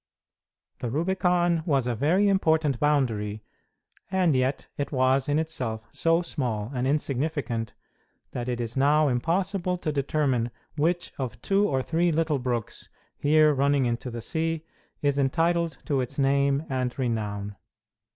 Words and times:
The 0.79 0.89
Rubicon 0.89 1.61
was 1.67 1.85
a 1.85 1.93
very 1.93 2.27
important 2.27 2.79
boundary, 2.79 3.43
and 4.09 4.33
yet 4.35 4.67
it 4.75 4.91
was 4.91 5.29
in 5.29 5.37
itself 5.37 5.85
so 5.91 6.23
small 6.23 6.71
and 6.73 6.87
insignificant 6.87 7.75
that 8.31 8.49
it 8.49 8.59
is 8.59 8.75
now 8.75 9.09
impossible 9.09 9.77
to 9.77 9.91
determine 9.91 10.49
which 10.75 11.13
of 11.19 11.39
two 11.43 11.67
or 11.69 11.83
three 11.83 12.11
little 12.11 12.39
brooks 12.39 12.89
here 13.15 13.53
running 13.53 13.85
into 13.85 14.09
the 14.09 14.21
sea 14.21 14.65
is 15.03 15.19
entitled 15.19 15.77
to 15.85 16.01
its 16.01 16.17
name 16.17 16.65
and 16.67 16.97
renown. 16.97 17.55